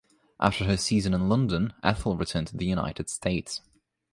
After 0.39 0.65
her 0.65 0.77
season 0.77 1.13
in 1.13 1.29
London, 1.29 1.73
Ethel 1.83 2.17
returned 2.17 2.47
to 2.47 2.57
the 2.57 2.65
United 2.65 3.07
States. 3.07 3.61